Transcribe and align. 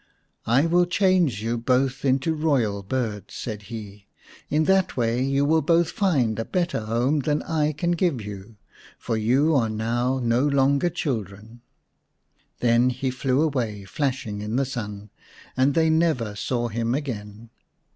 "I 0.47 0.65
will 0.65 0.87
change 0.87 1.43
you 1.43 1.59
both 1.59 2.03
into 2.03 2.33
royal 2.33 2.81
birds," 2.81 3.35
said 3.35 3.61
he." 3.69 4.07
In 4.49 4.63
that 4.63 4.97
way 4.97 5.21
you 5.23 5.45
will 5.45 5.61
both 5.61 5.91
find 5.91 6.39
a 6.39 6.43
better 6.45 6.79
home 6.79 7.19
than 7.19 7.43
I 7.43 7.73
can 7.73 7.91
give 7.91 8.19
you, 8.19 8.55
for 8.97 9.15
you 9.15 9.55
are 9.55 9.69
now 9.69 10.17
no 10.17 10.43
longer 10.43 10.89
children." 10.89 11.61
Then 12.61 12.89
he 12.89 13.11
flew 13.11 13.43
away, 13.43 13.85
flashing 13.85 14.41
in 14.41 14.55
the 14.55 14.65
sun, 14.65 15.11
and 15.55 15.75
they 15.75 15.91
never 15.91 16.35
saw 16.35 16.69
him 16.69 16.95
again. 16.95 17.51